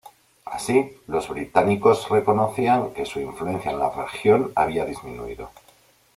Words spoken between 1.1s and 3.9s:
británicos reconocían que su influencia en